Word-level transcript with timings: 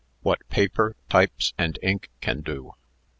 WHAT 0.23 0.39
PAPER, 0.49 0.95
TYPES, 1.09 1.53
AND 1.59 1.77
INK 1.83 2.09
CAN 2.21 2.41
DO. 2.41 2.71